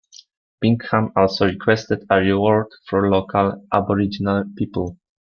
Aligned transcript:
Bingham 0.59 1.11
also 1.15 1.45
requested 1.45 2.07
a 2.09 2.19
reward 2.21 2.69
for 2.89 3.11
local 3.11 3.67
Aboriginal 3.71 4.45
people. 4.57 4.97